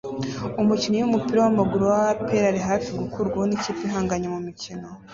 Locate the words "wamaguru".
1.43-1.83